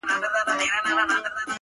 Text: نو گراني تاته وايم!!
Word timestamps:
نو 0.21 0.27
گراني 0.33 0.65
تاته 0.71 0.91
وايم!! 0.97 1.47